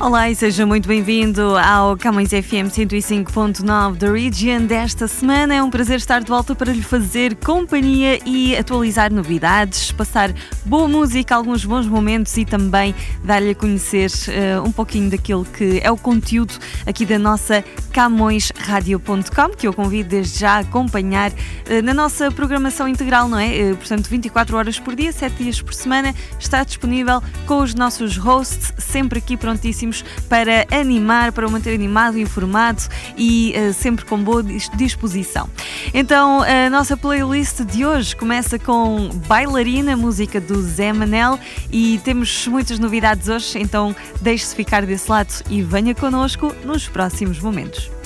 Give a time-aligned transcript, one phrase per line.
[0.00, 5.56] Olá e seja muito bem-vindo ao Camões FM 105.9 da Region desta semana.
[5.56, 10.32] É um prazer estar de volta para lhe fazer companhia e atualizar novidades, passar
[10.64, 15.80] boa música, alguns bons momentos e também dar-lhe a conhecer uh, um pouquinho daquilo que
[15.82, 16.54] é o conteúdo
[16.86, 22.88] aqui da nossa CamõesRadio.com, que eu convido desde já a acompanhar uh, na nossa programação
[22.88, 23.72] integral, não é?
[23.72, 28.16] Uh, portanto, 24 horas por dia, 7 dias por semana, está disponível com os nossos
[28.16, 29.89] hosts, sempre aqui prontíssimos
[30.28, 32.82] para animar, para o manter animado, informado
[33.16, 35.48] e uh, sempre com boa disposição.
[35.92, 41.38] Então, a nossa playlist de hoje começa com Bailarina, música do Zé Manel,
[41.70, 47.38] e temos muitas novidades hoje, então deixe-se ficar desse lado e venha connosco nos próximos
[47.38, 47.99] momentos.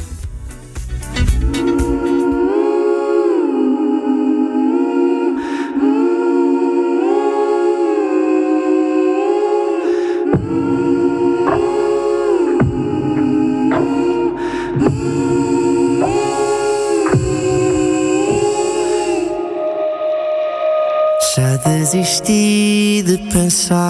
[21.95, 23.85] Desisti de pensar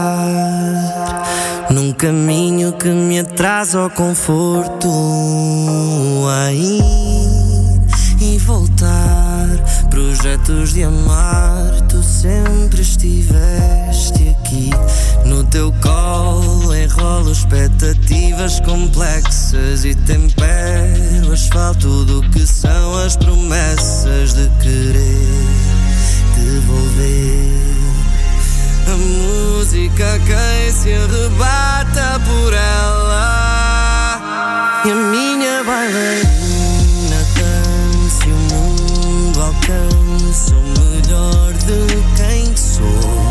[1.70, 4.90] num caminho que me atrasa ao conforto
[6.28, 6.84] a ir
[8.20, 9.48] e voltar.
[9.88, 14.70] Projetos de amar, tu sempre estiveste aqui.
[15.24, 24.50] No teu colo enrolo expectativas complexas e tempero asfalto do que são as promessas de
[24.62, 25.63] querer
[26.36, 27.74] devolver.
[28.86, 34.20] A música quem se arrebata por ela.
[34.84, 43.24] E a minha bailarina dança o mundo alcança o melhor de quem sou.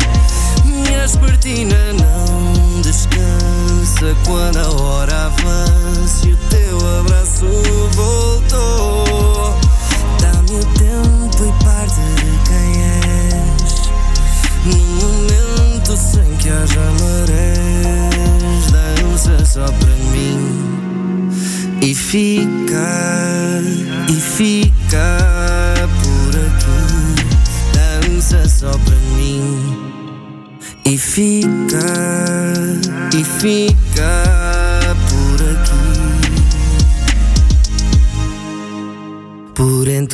[0.64, 7.46] Minha espertina não descansa quando a hora avança E o teu abraço
[7.94, 8.83] voltou
[15.94, 21.30] momento sem que haja marés, dança só para mim.
[21.80, 23.60] E fica,
[24.08, 25.18] e fica
[26.02, 26.80] por aqui,
[28.10, 29.76] dança só para mim.
[30.84, 31.78] E fica,
[33.16, 34.43] e fica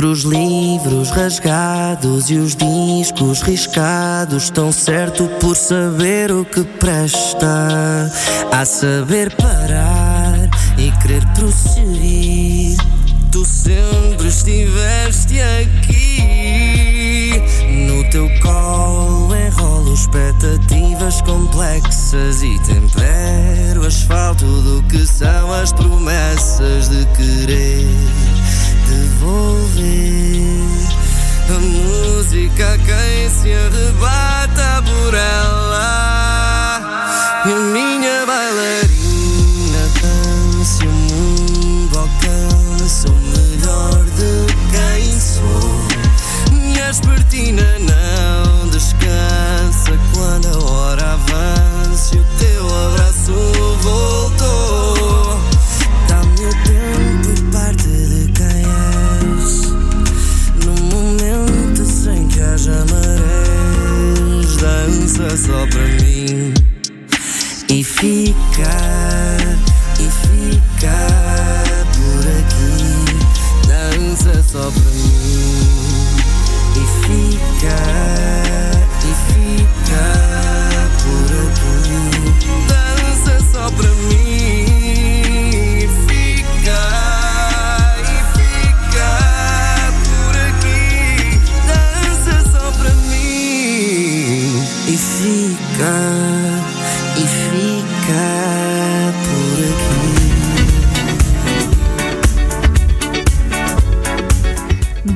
[0.00, 8.10] entre os livros rasgados e os discos riscados, tão certo por saber o que presta,
[8.50, 12.78] a saber parar e querer prosseguir.
[13.30, 16.22] Tu sempre estiveste aqui,
[17.86, 27.04] no teu colo enrolo expectativas complexas e tempero asfalto do que são as promessas de
[27.14, 28.39] querer
[28.90, 30.40] devolver.
[31.48, 36.80] A música quem se arrebata por ela
[37.46, 45.88] e a minha bailarina dança o mundo alcança o melhor de quem sou.
[46.52, 47.69] Minha espertina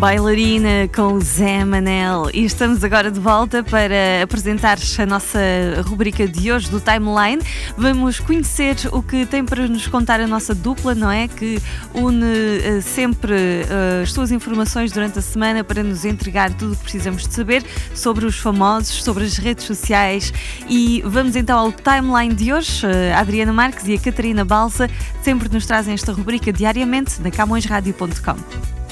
[0.05, 2.29] Bailarina com Zé Manel.
[2.35, 5.39] E estamos agora de volta para apresentar a nossa
[5.87, 7.41] rubrica de hoje do Timeline.
[7.75, 11.27] Vamos conhecer o que tem para nos contar a nossa dupla, não é?
[11.27, 11.59] Que
[11.95, 16.77] une uh, sempre uh, as suas informações durante a semana para nos entregar tudo o
[16.77, 17.65] que precisamos de saber
[17.95, 20.35] sobre os famosos, sobre as redes sociais.
[20.69, 22.87] E vamos então ao Timeline de hoje.
[23.17, 24.87] A Adriana Marques e a Catarina Balsa
[25.23, 28.84] sempre nos trazem esta rubrica diariamente na camõesradio.com.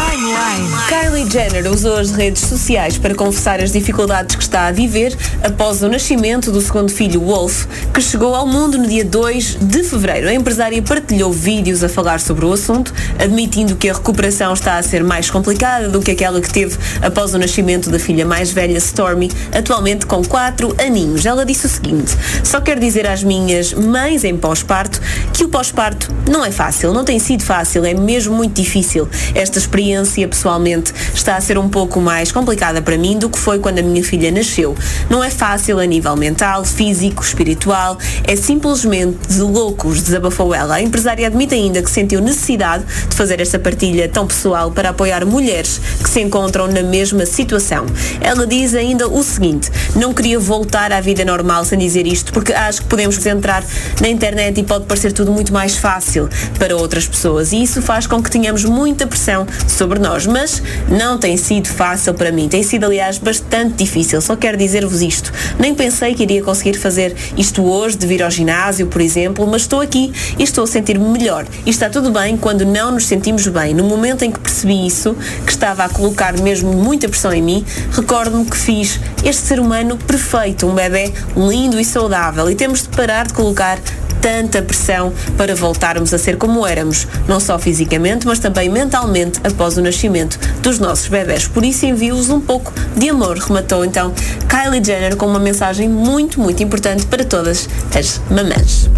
[0.00, 0.66] Timeline.
[0.88, 5.82] Kylie Jenner usou as redes sociais para confessar as dificuldades que está a viver após
[5.82, 10.28] o nascimento do segundo filho, Wolf, que chegou ao mundo no dia 2 de fevereiro.
[10.28, 14.82] A empresária partilhou vídeos a falar sobre o assunto, admitindo que a recuperação está a
[14.82, 18.78] ser mais complicada do que aquela que teve após o nascimento da filha mais velha,
[18.78, 21.26] Stormy, atualmente com 4 aninhos.
[21.26, 25.00] Ela disse o seguinte: Só quero dizer às minhas mães em pós-parto
[25.32, 29.06] que o pós-parto não é fácil, não tem sido fácil, é mesmo muito difícil.
[29.34, 29.89] Esta experiência
[30.28, 33.82] pessoalmente está a ser um pouco mais complicada para mim do que foi quando a
[33.82, 34.76] minha filha nasceu.
[35.08, 40.76] Não é fácil a nível mental, físico, espiritual, é simplesmente de loucos, desabafou ela.
[40.76, 45.24] A empresária admite ainda que sentiu necessidade de fazer esta partilha tão pessoal para apoiar
[45.24, 47.86] mulheres que se encontram na mesma situação.
[48.20, 52.52] Ela diz ainda o seguinte: não queria voltar à vida normal sem dizer isto, porque
[52.52, 53.64] acho que podemos entrar
[54.00, 56.28] na internet e pode parecer tudo muito mais fácil
[56.58, 61.18] para outras pessoas e isso faz com que tenhamos muita pressão sobre nós, mas não
[61.18, 62.48] tem sido fácil para mim.
[62.48, 64.20] Tem sido, aliás, bastante difícil.
[64.20, 65.32] Só quero dizer-vos isto.
[65.58, 69.62] Nem pensei que iria conseguir fazer isto hoje, de vir ao ginásio, por exemplo, mas
[69.62, 71.46] estou aqui e estou a sentir-me melhor.
[71.64, 73.74] E está tudo bem quando não nos sentimos bem.
[73.74, 77.64] No momento em que percebi isso, que estava a colocar mesmo muita pressão em mim,
[77.92, 82.50] recordo-me que fiz este ser humano perfeito, um bebê lindo e saudável.
[82.50, 83.78] E temos de parar de colocar
[84.20, 89.76] tanta pressão para voltarmos a ser como éramos, não só fisicamente, mas também mentalmente após
[89.76, 91.48] o nascimento dos nossos bebés.
[91.48, 94.12] Por isso envio-vos um pouco de amor, rematou então
[94.48, 98.88] Kylie Jenner com uma mensagem muito, muito importante para todas as mamãs.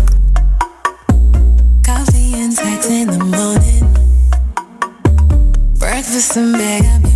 [5.79, 7.12] Breakfast in bed,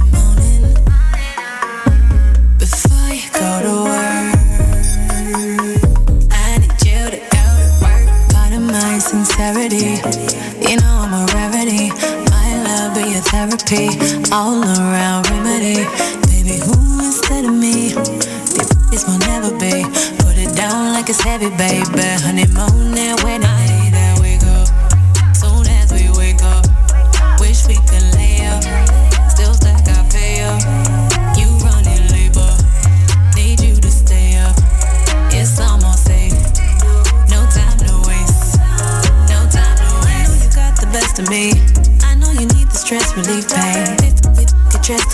[13.73, 13.89] a
[14.33, 15.83] all around remedy.
[16.29, 17.95] Baby, who instead of me?
[18.91, 19.83] This will never be.
[20.23, 22.03] Put it down like it's heavy, baby.
[22.23, 23.47] Honeymoon and wedding.
[23.47, 23.56] to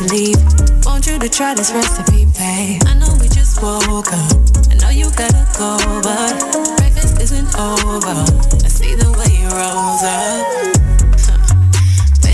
[0.03, 0.37] to leave.
[0.85, 2.83] Want you to try this recipe, babe.
[2.87, 4.33] I know we just woke up.
[4.71, 6.35] I know you gotta go, but
[6.79, 8.17] breakfast isn't over.
[8.65, 10.43] I see the way you rolls up.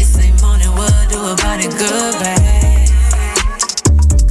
[0.05, 2.89] Say morning, what do about it good, babe?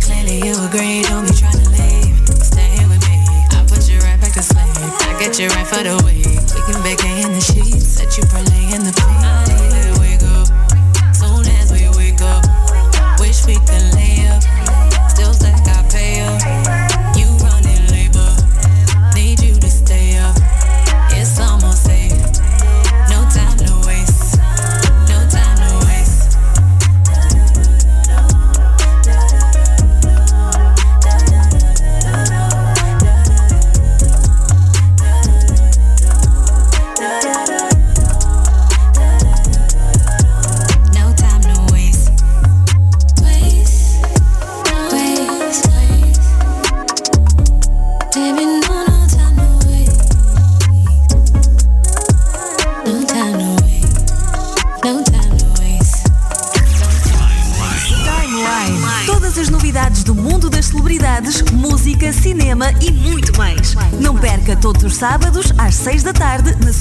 [0.02, 2.18] Clearly you agree, don't be trying to leave.
[2.42, 3.18] Stay here with me.
[3.54, 4.66] I put you right back to sleep.
[4.66, 6.26] I get you right for the week.
[6.26, 8.47] We can bake in the sheets, set you parlay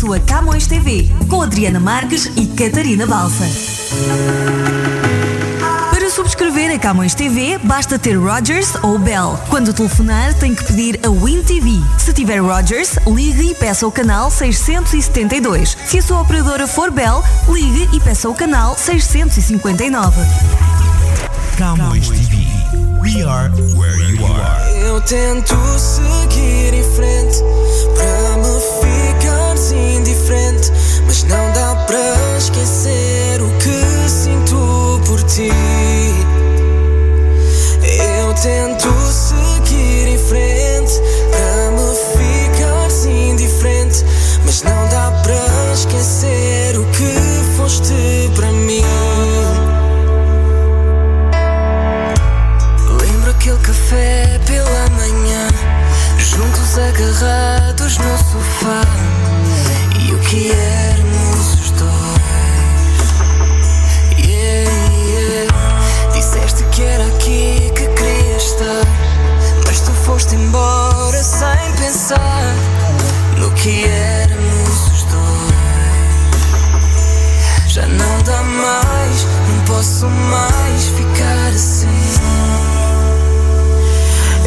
[0.06, 3.44] sua Camões TV, com Adriana Marques e Catarina Balsa.
[5.90, 9.36] Para subscrever a Camões TV, basta ter Rogers ou Bell.
[9.48, 11.80] Quando telefonar, tem que pedir a Win TV.
[11.98, 15.76] Se tiver Rogers, ligue e peça o canal 672.
[15.86, 20.20] Se a sua operadora for Bell, ligue e peça o canal 659.
[21.58, 22.46] Camões TV.
[23.02, 24.80] We are where you are.
[24.82, 27.38] Eu tento seguir em frente
[27.96, 28.65] para me
[31.06, 35.50] mas não dá para esquecer o que sinto por ti.
[37.82, 42.46] Eu tento seguir em frente para me ficar
[43.08, 44.04] indiferente,
[44.44, 48.82] mas não dá para esquecer o que foste para mim.
[53.00, 55.48] Lembro aquele café pela manhã,
[56.18, 58.82] juntos agarrados no sofá,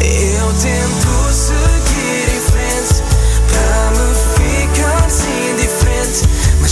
[0.02, 2.49] Eu tento seguir em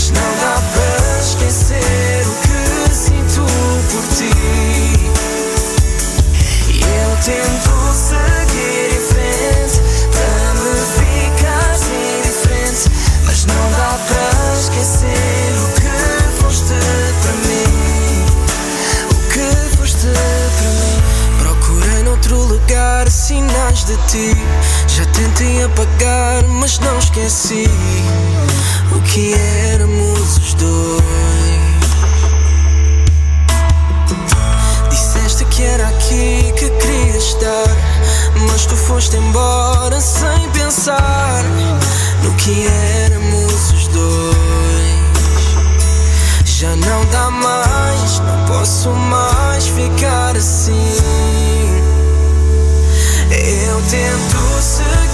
[0.09, 3.45] mas não dá para esquecer o que sinto
[3.91, 4.31] por ti.
[6.81, 9.77] Eu tento seguir em frente
[10.11, 12.83] para me ficar indiferente,
[13.25, 16.79] mas não dá para esquecer o que foste
[17.21, 18.25] para mim.
[19.11, 20.97] O que foste para mim?
[21.39, 24.35] Procurei noutro lugar sinais de ti.
[24.87, 27.69] Já tentei apagar, mas não esqueci
[28.99, 29.33] o que
[29.71, 31.01] éramos os dois.
[34.89, 37.77] Disseste que era aqui que querias estar,
[38.47, 41.43] mas tu foste embora sem pensar
[42.23, 42.67] no que
[43.05, 44.35] éramos os dois.
[46.45, 50.97] Já não dá mais, não posso mais ficar assim.
[53.31, 55.08] Eu tento seguir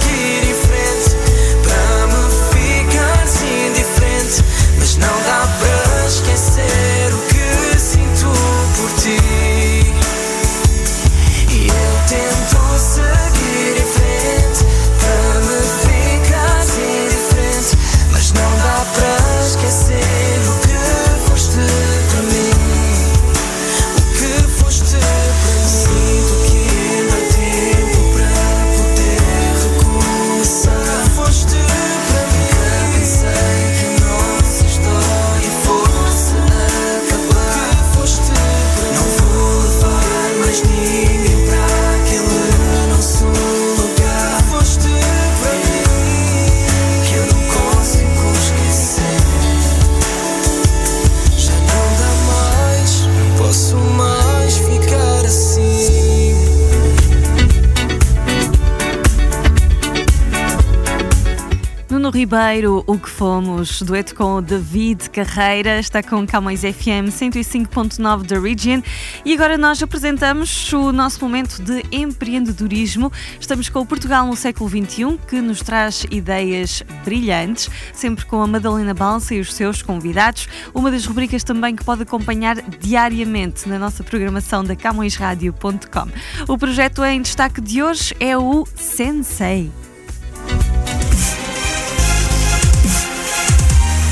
[62.26, 68.40] Ribeiro, o que fomos, dueto com o David Carreira, está com Camões FM 105.9 da
[68.40, 68.82] Region
[69.24, 73.12] e agora nós apresentamos o nosso momento de empreendedorismo.
[73.38, 78.46] Estamos com o Portugal no século XXI, que nos traz ideias brilhantes, sempre com a
[78.48, 80.48] Madalena Balsa e os seus convidados.
[80.74, 86.08] Uma das rubricas também que pode acompanhar diariamente na nossa programação da CamõesRádio.com.
[86.52, 89.70] O projeto em destaque de hoje é o Sensei.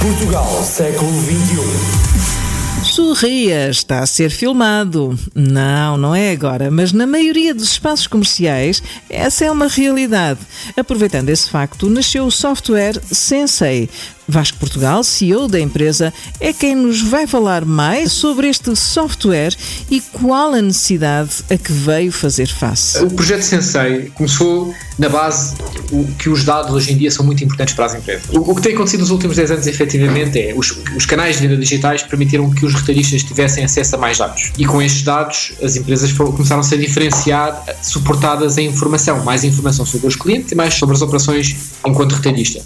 [0.04, 2.84] Portugal, século XXI.
[2.84, 5.18] Sorria, está a ser filmado.
[5.34, 10.40] Não, não é agora, mas na maioria dos espaços comerciais essa é uma realidade.
[10.76, 13.88] Aproveitando esse facto, nasceu o software Sensei.
[14.26, 19.54] Vasco Portugal, CEO da empresa, é quem nos vai falar mais sobre este software
[19.90, 23.02] e qual a necessidade a que veio fazer face.
[23.02, 25.54] O projeto Sensei começou na base
[26.18, 28.24] que os dados hoje em dia são muito importantes para as empresas.
[28.32, 31.60] O, que tem acontecido nos últimos 10 anos, efetivamente, é os, os canais de venda
[31.60, 34.52] digitais permitiram que os retalhistas tivessem acesso a mais dados.
[34.56, 39.22] E com estes dados, as empresas começaram-se a diferenciar, suportadas em informação.
[39.24, 42.60] Mais informação sobre os clientes e mais sobre as operações enquanto retalhista.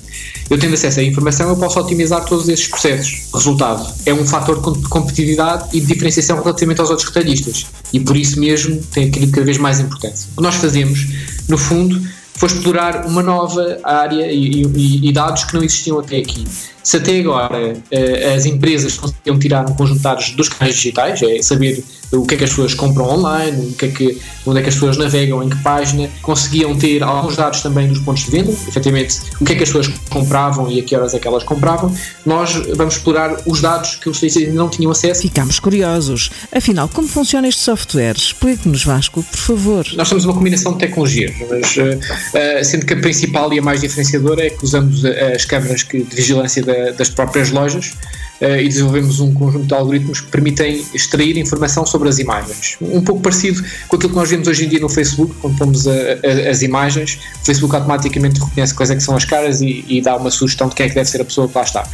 [0.51, 3.29] Eu tendo acesso à informação, eu posso otimizar todos esses processos.
[3.35, 7.67] Resultado, é um fator de competitividade e de diferenciação relativamente aos outros retalhistas.
[7.93, 10.29] E por isso mesmo tem adquirido cada vez mais importância.
[10.33, 11.07] O que nós fazemos,
[11.49, 12.01] no fundo,
[12.37, 16.45] foi explorar uma nova área e, e- e dados que não existiam até aqui.
[16.89, 21.21] Se até agora eh, as empresas conseguiam tirar um conjunto de dados dos canais digitais,
[21.21, 24.61] é saber o que é que as pessoas compram online, o que é que, onde
[24.61, 28.25] é que as pessoas navegam, em que página, conseguiam ter alguns dados também dos pontos
[28.25, 31.19] de venda, efetivamente o que é que as pessoas compravam e a que horas é
[31.19, 31.95] que elas compravam.
[32.25, 35.21] Nós vamos explorar os dados que os ainda não tinham acesso.
[35.21, 36.31] Ficámos curiosos.
[36.51, 38.17] Afinal, como funciona este software?
[38.17, 39.87] Explique-nos, Vasco, por favor.
[39.95, 43.83] Nós temos uma combinação de tecnologias, mas uh, sendo que a principal e a mais
[43.83, 47.95] diferenciadora é que usamos as câmaras de vigilância da, das próprias lojas
[48.41, 52.77] uh, e desenvolvemos um conjunto de algoritmos que permitem extrair informação sobre as imagens.
[52.81, 55.87] Um pouco parecido com aquilo que nós vemos hoje em dia no Facebook, quando pomos
[55.87, 59.85] a, a, as imagens, o Facebook automaticamente reconhece quais é que são as caras e,
[59.89, 61.89] e dá uma sugestão de quem é que deve ser a pessoa que lá está.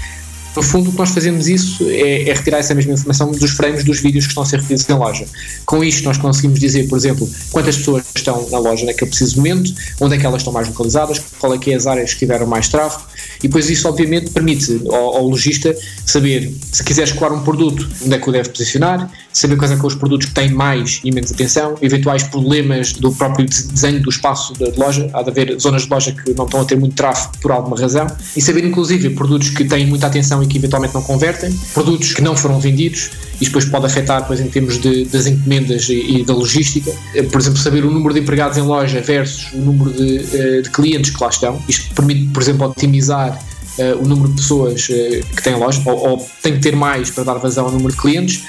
[0.57, 3.83] No fundo, o que nós fazemos isso é, é, retirar essa mesma informação dos frames
[3.83, 5.27] dos vídeos que estão a ser referidos na loja.
[5.67, 9.75] Com isto, nós conseguimos dizer, por exemplo, quantas pessoas estão na loja naquele preciso momento,
[10.01, 12.47] onde é que elas estão mais localizadas, qual é que é as áreas que tiveram
[12.47, 13.05] mais tráfego,
[13.39, 15.75] e depois isso, obviamente, permite ao, ao lojista
[16.07, 19.87] saber, se quiser escoar um produto, onde é que o deve posicionar, saber quais são
[19.87, 24.53] os produtos que têm mais e menos atenção, eventuais problemas do próprio desenho do espaço
[24.55, 27.37] de loja, há de haver zonas de loja que não estão a ter muito tráfego
[27.41, 28.07] por alguma razão,
[28.37, 32.23] e saber, inclusive, produtos que têm muita atenção e que eventualmente não convertem, produtos que
[32.23, 33.11] não foram vendidos,
[33.41, 36.93] e depois pode afetar depois, em termos de, das encomendas e, e, da logística.
[37.15, 40.61] Eh, por exemplo, saber o número de empregados em loja versus o número de, eh,
[40.63, 41.61] de clientes que lá estão.
[41.69, 43.43] Isto permite, por exemplo, otimizar
[43.79, 47.11] uh, o número de pessoas uh, que têm loja, ou, ou, tem que ter mais
[47.11, 48.45] para dar vazão ao número de clientes,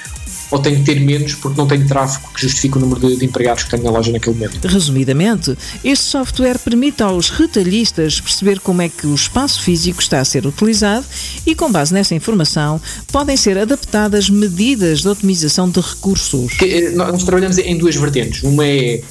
[0.55, 3.25] ou tem que ter menos porque não tem tráfego que justifique o número de, de,
[3.25, 4.65] empregados que tem na loja naquele momento.
[4.65, 10.25] Resumidamente, este software permite aos retalhistas perceber como é que o espaço físico está a
[10.25, 11.05] ser utilizado
[11.45, 12.79] e, com base nessa informação,
[13.11, 16.53] podem ser adaptadas medidas de otimização de recursos.
[16.53, 18.41] Que, nós trabalhamos em duas vertentes.
[18.43, 19.01] Uma é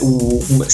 [0.00, 0.66] uh, o, uma,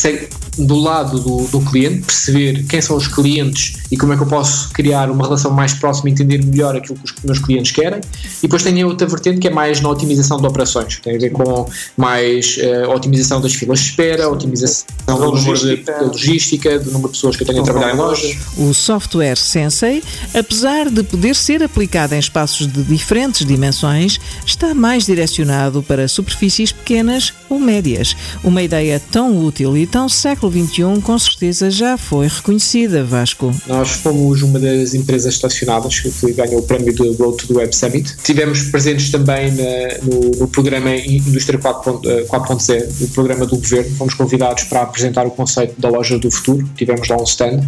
[0.59, 4.27] do lado do, do, cliente, perceber quem são os clientes e como é que eu
[4.27, 8.01] posso criar uma relação mais próxima e entender melhor aquilo que os meus clientes querem.
[8.39, 11.19] E depois tem a outra vertente que é mais na otimização de operações, tem a
[11.19, 16.79] ver com mais uh, otimização das filas de espera, otimização do número de, da logística,
[16.79, 18.37] do número de pessoas que eu tenho a trabalhar em loja.
[18.57, 20.03] O software Sensei,
[20.35, 26.73] apesar de poder ser aplicado em espaços de diferentes dimensões, está mais direcionado para superfícies
[26.73, 28.17] pequenas ou médias.
[28.43, 33.55] Uma ideia tão útil e tão século XXI, com certeza já foi reconhecida, Vasco.
[33.67, 37.75] Nós fomos uma das empresas estacionadas que ganhou o prémio do Road to the Web
[37.75, 38.17] Summit.
[38.23, 43.97] Tivemos presentes também na, no, no, programa Indústria 4.0, eh, o programa do governo.
[43.97, 46.69] Fomos convidados para apresentar o conceito da loja do futuro.
[46.77, 47.61] Tivemos lá um stand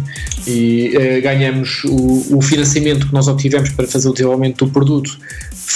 [0.47, 5.17] e uh, ganhamos o, o financiamento que nós obtivemos para fazer o desenvolvimento do produto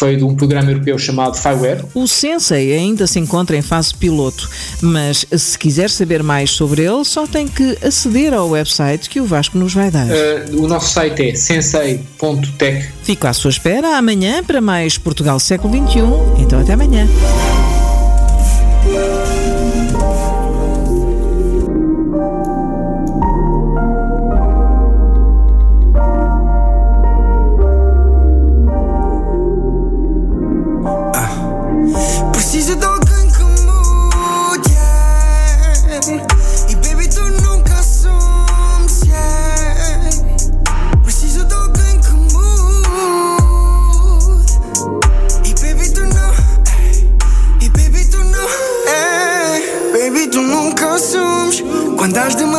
[0.04, 1.86] foi de um programa europeu chamado Fireware.
[1.94, 4.50] O Sensei ainda se encontra em fase piloto,
[4.82, 9.26] mas se quiser saber mais sobre ele, só tem que aceder ao website que o
[9.26, 10.08] Vasco nos vai dar.
[10.08, 12.90] Uh, o nosso site é sensei.tech.
[13.02, 16.02] Fico à sua espera amanhã para mais Portugal século XXI.
[16.38, 17.08] Então até amanhã.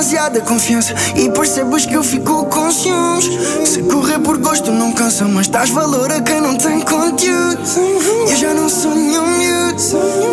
[0.04, 3.28] Demasiada confiança E percebes que eu fico com ciúmes.
[3.64, 7.58] Se correr por gosto não cansa Mas dás valor a quem não tem conteúdo.
[8.28, 9.82] Eu já não sou nenhum miúdo.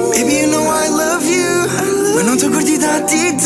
[0.10, 2.16] Baby you know I love you.
[2.16, 3.42] Mas não tô curtida a atitude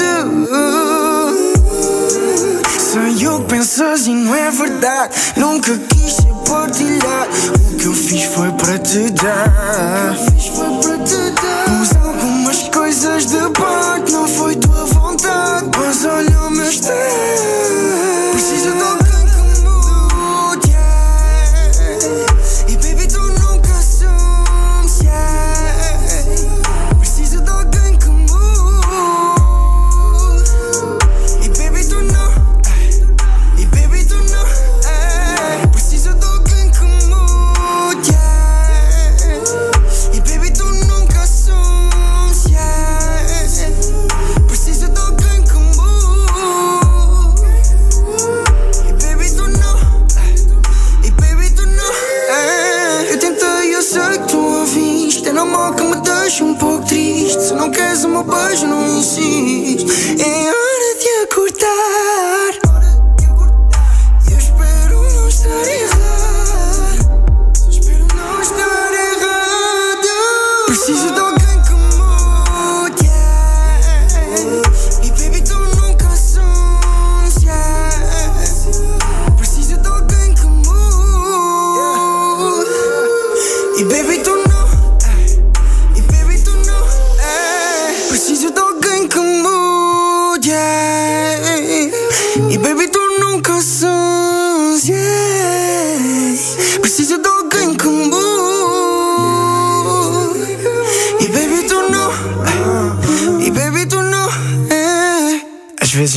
[2.80, 7.30] Sei o que pensas e não é verdade Nunca quis ser partilhado
[7.73, 10.15] O que eu fiz foi para te dar.
[11.82, 13.75] Usa algumas coisas de parte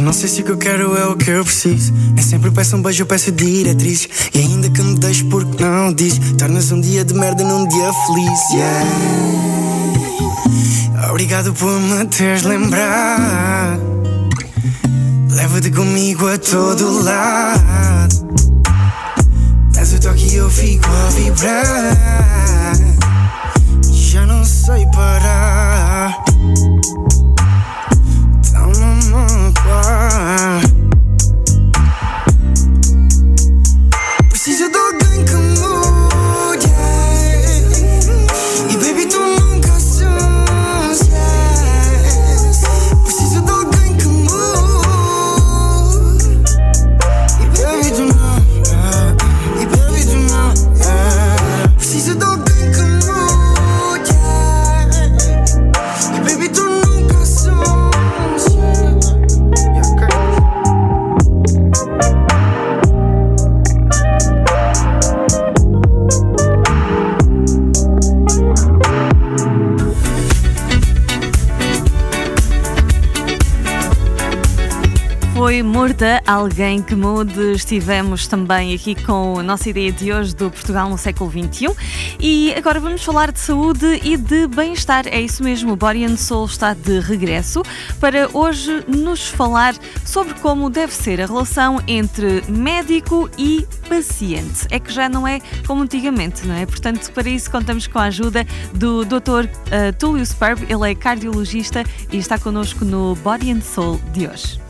[0.02, 1.92] Não sei se o que eu quero é o que eu preciso.
[2.14, 4.08] Nem sempre peço um beijo, peço diretrizes.
[4.32, 7.92] E ainda que me deixes porque não diz, tornas um dia de merda num dia
[8.06, 8.40] feliz.
[8.52, 9.48] Yeah.
[11.10, 13.80] Obrigado por me teres lembrado.
[15.30, 18.28] Leva-te comigo a todo lado.
[19.72, 21.96] Dás o toque eu fico a vibrar.
[23.92, 25.57] Já não sei parar.
[76.26, 77.52] Alguém que mude.
[77.52, 81.68] Estivemos também aqui com a nossa ideia de hoje do Portugal no século XXI.
[82.20, 85.08] E agora vamos falar de saúde e de bem-estar.
[85.08, 87.62] É isso mesmo, o Body and Soul está de regresso
[87.98, 94.66] para hoje nos falar sobre como deve ser a relação entre médico e paciente.
[94.70, 96.64] É que já não é como antigamente, não é?
[96.64, 99.46] Portanto, para isso contamos com a ajuda do Dr.
[99.46, 100.64] uh, Túlio Sperb.
[100.68, 101.82] Ele é cardiologista
[102.12, 104.67] e está connosco no Body and Soul de hoje.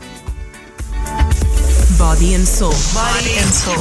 [1.99, 2.73] Body and Soul.
[2.93, 3.77] Body and Soul.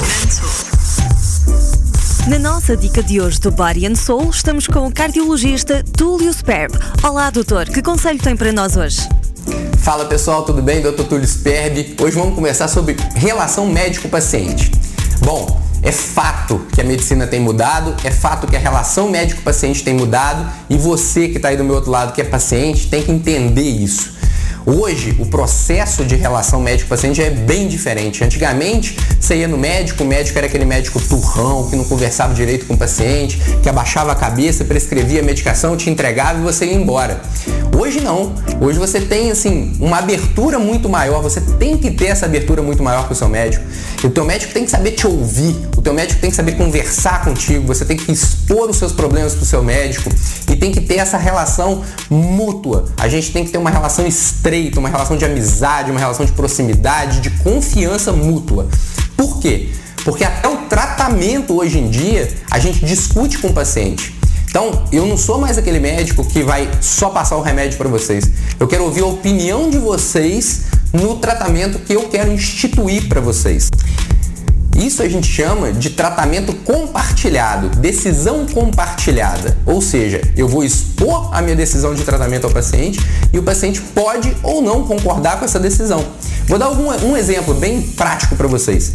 [2.27, 6.77] Na nossa dica de hoje do Body and Soul, estamos com o cardiologista Túlio Sperb.
[7.05, 9.09] Olá, doutor, que conselho tem para nós hoje?
[9.79, 10.83] Fala pessoal, tudo bem?
[10.83, 11.05] Dr.
[11.05, 11.95] Túlio Sperbi.
[12.03, 14.73] Hoje vamos conversar sobre relação médico-paciente.
[15.21, 19.95] Bom, é fato que a medicina tem mudado, é fato que a relação médico-paciente tem
[19.95, 23.13] mudado e você que está aí do meu outro lado que é paciente tem que
[23.13, 24.18] entender isso.
[24.71, 28.23] Hoje, o processo de relação médico-paciente é bem diferente.
[28.23, 32.67] Antigamente, você ia no médico, o médico era aquele médico turrão, que não conversava direito
[32.67, 36.75] com o paciente, que abaixava a cabeça, prescrevia a medicação, te entregava e você ia
[36.75, 37.19] embora.
[37.79, 38.35] Hoje não.
[38.61, 42.83] Hoje você tem, assim, uma abertura muito maior, você tem que ter essa abertura muito
[42.83, 43.65] maior com o seu médico.
[44.03, 46.57] E o teu médico tem que saber te ouvir, o teu médico tem que saber
[46.57, 50.11] conversar contigo, você tem que expor os seus problemas para o seu médico
[50.51, 52.87] e tem que ter essa relação mútua.
[52.97, 56.33] A gente tem que ter uma relação estreita, uma relação de amizade, uma relação de
[56.33, 58.69] proximidade, de confiança mútua.
[59.17, 59.71] Por quê?
[60.05, 64.15] Porque até o tratamento hoje em dia a gente discute com o paciente.
[64.49, 68.25] Então, eu não sou mais aquele médico que vai só passar o remédio para vocês.
[68.59, 73.69] Eu quero ouvir a opinião de vocês no tratamento que eu quero instituir para vocês.
[74.79, 79.59] Isso a gente chama de tratamento compartilhado, decisão compartilhada.
[79.67, 83.01] Ou seja, eu vou expor a minha decisão de tratamento ao paciente
[83.33, 86.05] e o paciente pode ou não concordar com essa decisão.
[86.47, 88.93] Vou dar algum, um exemplo bem prático para vocês.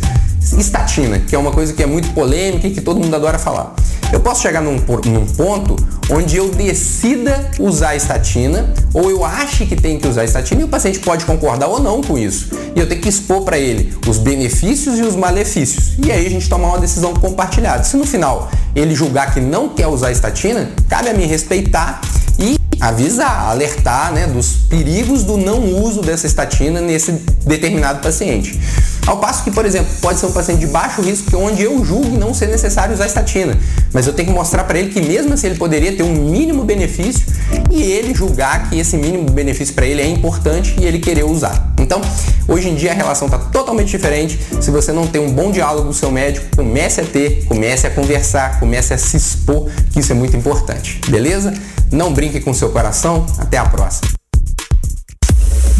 [0.57, 3.75] Estatina, que é uma coisa que é muito polêmica e que todo mundo adora falar.
[4.13, 5.75] Eu posso chegar num, num ponto
[6.11, 10.67] onde eu decida usar estatina ou eu ache que tem que usar estatina e o
[10.67, 12.49] paciente pode concordar ou não com isso.
[12.75, 15.95] E eu tenho que expor para ele os benefícios e os malefícios.
[15.97, 17.83] E aí a gente tomar uma decisão compartilhada.
[17.83, 21.99] Se no final ele julgar que não quer usar estatina, cabe a mim respeitar
[22.37, 27.13] e avisar, alertar né, dos perigos do não uso dessa estatina nesse
[27.45, 28.59] determinado paciente.
[29.07, 32.17] Ao passo que, por exemplo, pode ser um paciente de baixo risco, onde eu julgo
[32.17, 33.57] não ser necessário usar estatina,
[33.93, 36.63] mas eu tenho que mostrar para ele que mesmo assim ele poderia ter um mínimo
[36.65, 37.25] benefício
[37.71, 41.73] e ele julgar que esse mínimo benefício para ele é importante e ele querer usar.
[41.79, 42.01] Então,
[42.47, 44.39] hoje em dia a relação está totalmente diferente.
[44.61, 47.87] Se você não tem um bom diálogo com o seu médico, comece a ter, comece
[47.87, 51.01] a conversar, comece a se expor, que isso é muito importante.
[51.09, 51.53] Beleza?
[51.93, 53.23] Não brinque com seu coração.
[53.37, 54.11] Até a próxima.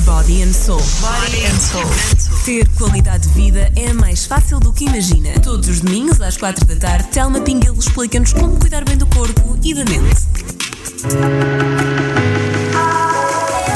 [0.06, 0.82] Body and Soul.
[1.02, 1.90] Body and Soul.
[2.46, 5.32] Ter qualidade de vida é mais fácil do que imagina.
[5.42, 9.58] Todos os domingos às quatro da tarde, Telma Pinguelo explica-nos como cuidar bem do corpo
[9.64, 10.22] e da mente.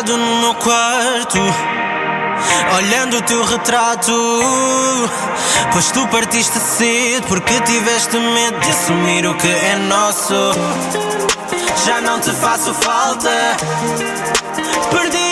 [0.00, 1.38] Sentado no meu quarto.
[2.76, 4.12] Olhando o teu retrato,
[5.72, 10.34] pois tu partiste cedo porque tiveste medo de assumir o que é nosso.
[11.84, 13.30] Já não te faço falta,
[14.90, 15.29] perdi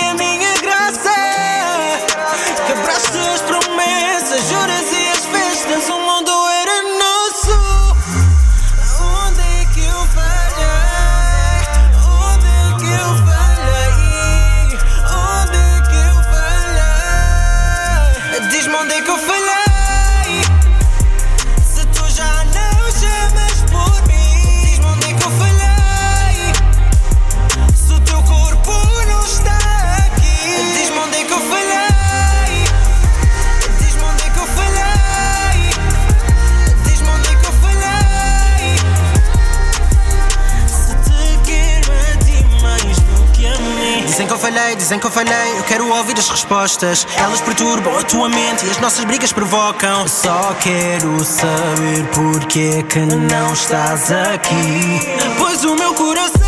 [46.38, 47.06] respostas.
[47.16, 50.06] Elas perturbam a tua mente e as nossas brigas provocam.
[50.06, 55.00] Só quero saber porque é que não estás aqui.
[55.38, 56.47] Pois o meu coração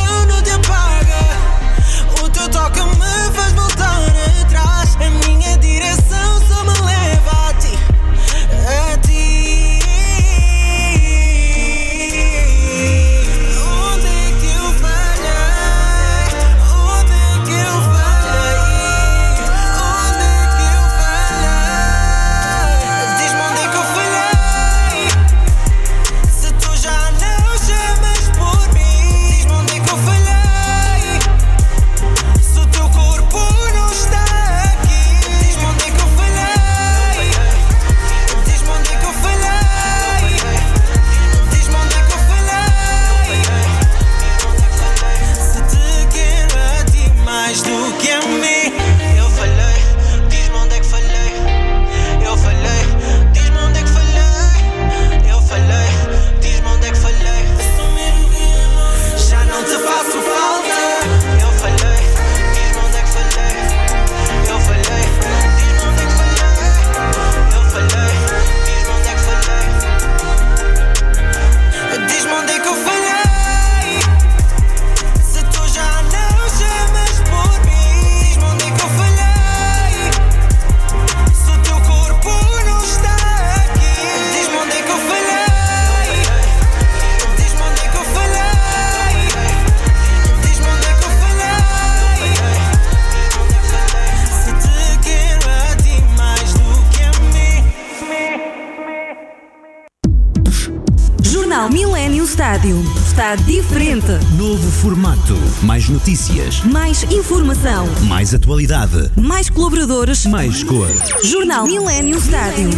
[105.90, 106.62] notícias.
[106.64, 107.88] Mais informação.
[108.08, 109.10] Mais atualidade.
[109.16, 110.24] Mais colaboradores.
[110.26, 110.88] Mais cor.
[111.22, 112.70] Jornal Millennium Stádio.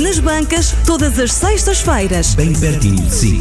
[0.00, 2.34] Nas bancas, todas as sextas-feiras.
[2.34, 3.38] Bem pertinho de si.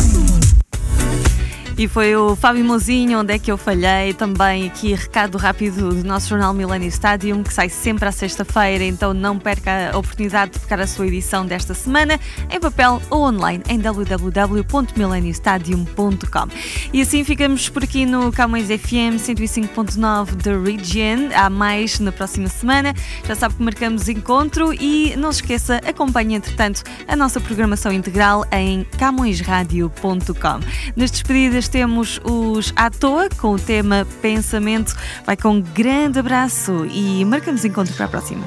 [1.77, 4.13] E foi o Fábio Mozinho, onde é que eu falhei.
[4.13, 9.13] Também aqui recado rápido do nosso jornal Millennium Stadium, que sai sempre à sexta-feira, então
[9.13, 12.17] não perca a oportunidade de ficar a sua edição desta semana
[12.49, 16.47] em papel ou online em www.millenniumstadium.com.
[16.93, 21.27] E assim ficamos por aqui no Camões FM 105.9 da Region.
[21.35, 22.93] Há mais na próxima semana.
[23.27, 28.45] Já sabe que marcamos encontro e não se esqueça, acompanhe entretanto a nossa programação integral
[28.49, 30.59] em camõesradio.com.
[30.95, 34.95] Nas despedidas temos os à toa com o tema Pensamento.
[35.25, 38.45] Vai com um grande abraço e marcamos encontro para a próxima.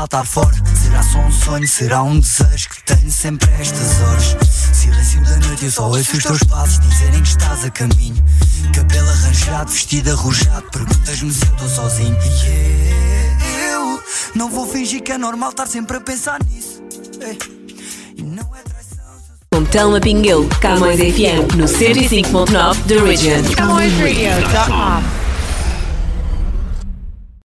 [0.00, 0.54] Saltar fora.
[0.74, 4.36] Será só um sonho, será um desejo que tenho sempre a estas horas.
[4.72, 8.24] Silêncio da noite, eu só ouço os teus passos dizerem que estás a caminho.
[8.74, 12.16] Cabelo arranjado, vestido arrojado, perguntas-me se eu estou sozinho.
[12.44, 14.02] Yeah, eu
[14.34, 16.82] não vou fingir que é normal estar sempre a pensar nisso.
[17.20, 17.38] Ei,
[18.16, 19.04] e não é traição.
[19.52, 20.48] com Telma Pinguel.
[20.62, 23.54] Camões FM no 105.9 The Region.
[23.54, 25.29] CamõesRadio.com